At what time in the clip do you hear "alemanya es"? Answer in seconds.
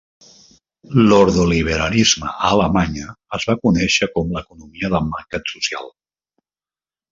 2.53-3.47